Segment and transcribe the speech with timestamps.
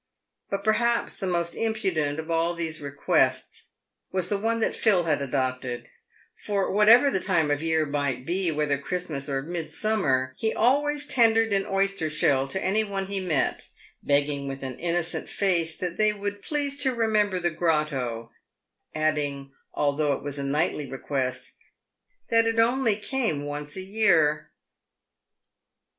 [0.49, 3.67] But perhaps the most impudent of all these re quests
[4.11, 5.89] was the one that Phil had adopted;
[6.35, 11.53] for whatever the time of year might be— whether Christmas or Midsummer— he always tendered
[11.53, 13.69] an oyster shell to any one he met,
[14.01, 18.31] begging with an innocent face that they would" please to remember the grotto,"
[18.95, 21.57] adding— although it was a nightly request—
[22.31, 24.49] "that it only came once a year."